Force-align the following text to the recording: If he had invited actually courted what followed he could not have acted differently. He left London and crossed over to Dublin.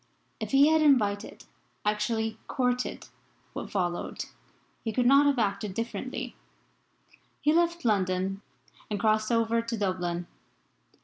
If 0.39 0.49
he 0.49 0.69
had 0.69 0.81
invited 0.81 1.43
actually 1.85 2.39
courted 2.47 3.07
what 3.53 3.69
followed 3.69 4.25
he 4.83 4.91
could 4.91 5.05
not 5.05 5.27
have 5.27 5.37
acted 5.37 5.75
differently. 5.75 6.35
He 7.39 7.53
left 7.53 7.85
London 7.85 8.41
and 8.89 8.99
crossed 8.99 9.31
over 9.31 9.61
to 9.61 9.77
Dublin. 9.77 10.25